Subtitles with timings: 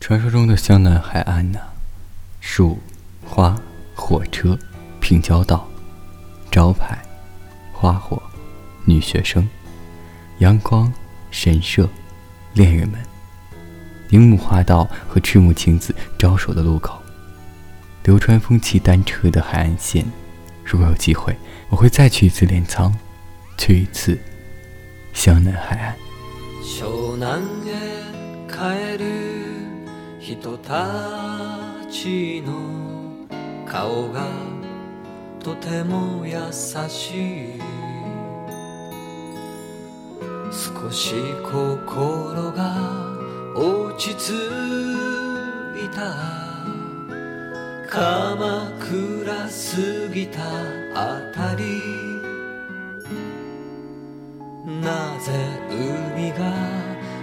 [0.00, 1.60] 传说中的湘南海岸呐，
[2.40, 2.78] 树、
[3.22, 3.54] 花、
[3.94, 4.58] 火车、
[4.98, 5.68] 平交道、
[6.50, 6.98] 招牌、
[7.70, 8.20] 花火、
[8.86, 9.46] 女学生、
[10.38, 10.90] 阳光、
[11.30, 11.86] 神社、
[12.54, 12.98] 恋人们、
[14.08, 16.98] 樱木花道和赤木晴子招手的路口，
[18.04, 20.04] 流川枫骑单车的海岸线。
[20.64, 21.36] 如果有机会，
[21.68, 22.92] 我会再去一次镰仓，
[23.58, 24.18] 去一次
[25.12, 25.94] 湘南海岸。
[30.36, 30.86] 人た
[31.90, 33.26] ちの
[33.66, 34.28] 顔が
[35.40, 36.36] とても優
[36.88, 37.60] しい
[40.52, 42.76] 少し心が
[43.56, 44.30] 落ち着
[45.84, 46.14] いた
[47.88, 50.40] 鎌倉過ぎた
[50.94, 51.82] あたり。
[54.80, 55.32] なぜ
[55.68, 56.54] 海が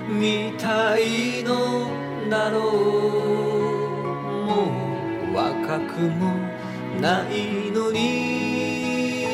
[0.09, 2.61] 見たいのだろう
[4.45, 4.71] も
[5.31, 6.35] う若くも
[7.01, 9.27] ないのに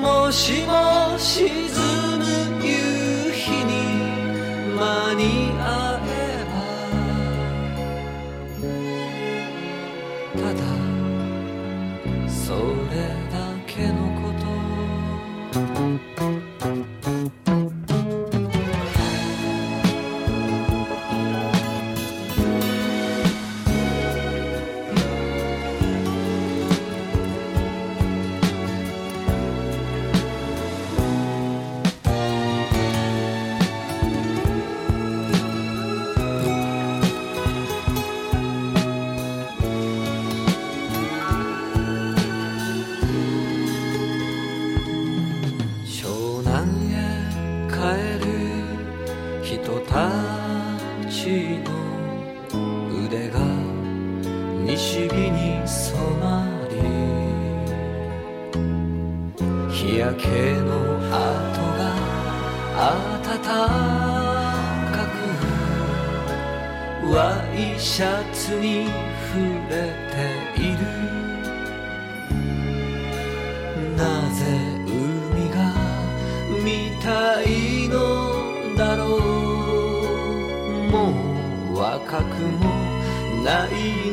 [0.00, 1.48] もしも沈
[2.18, 2.24] む
[2.64, 3.72] 夕日に
[4.76, 5.22] 間に
[5.58, 6.08] 合え
[6.50, 6.54] ば
[10.40, 10.60] ただ
[12.28, 12.54] そ
[12.90, 12.94] れ
[13.30, 13.34] だ
[13.66, 16.13] けのこと。
[49.94, 50.10] た
[51.08, 51.70] ちの
[53.06, 53.38] 腕が
[54.66, 56.74] 西日に染まり
[59.72, 60.26] 日焼け
[60.62, 61.14] の跡
[61.78, 61.80] が
[63.22, 63.40] 暖か
[65.12, 65.14] く
[67.14, 68.88] ワイシャツに
[69.30, 69.38] 触
[69.70, 70.14] れて
[70.60, 71.03] いる。
[83.44, 84.03] ない